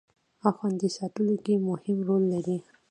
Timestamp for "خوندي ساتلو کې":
0.57-1.53